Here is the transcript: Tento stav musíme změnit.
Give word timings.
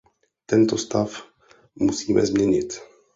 Tento 0.45 0.77
stav 0.77 1.23
musíme 1.75 2.25
změnit. 2.25 2.79